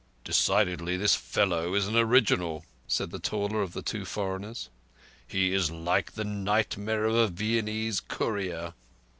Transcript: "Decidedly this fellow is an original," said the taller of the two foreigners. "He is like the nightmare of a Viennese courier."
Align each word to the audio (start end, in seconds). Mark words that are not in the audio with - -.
"Decidedly 0.23 0.97
this 0.97 1.13
fellow 1.13 1.75
is 1.75 1.85
an 1.85 1.95
original," 1.95 2.65
said 2.87 3.11
the 3.11 3.19
taller 3.19 3.61
of 3.61 3.73
the 3.73 3.83
two 3.83 4.03
foreigners. 4.03 4.67
"He 5.27 5.53
is 5.53 5.69
like 5.69 6.13
the 6.13 6.25
nightmare 6.25 7.05
of 7.05 7.13
a 7.13 7.27
Viennese 7.27 7.99
courier." 7.99 8.73